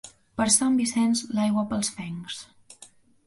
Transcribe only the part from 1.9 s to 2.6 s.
fencs.